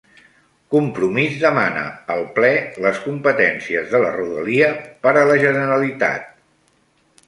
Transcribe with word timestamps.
Compromís 0.75 1.35
demana 1.43 1.83
al 2.15 2.25
ple 2.39 2.51
les 2.87 3.03
competències 3.05 3.95
de 3.95 4.03
la 4.07 4.13
Rodalia 4.19 4.75
per 5.07 5.19
a 5.25 5.31
la 5.33 5.41
Generalitat 5.49 6.31